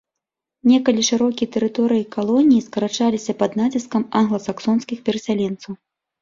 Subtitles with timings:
[0.69, 5.71] Некалі шырокія тэрыторыі калоніі скарачаліся пад націскам англасаксонскіх перасяленцаў.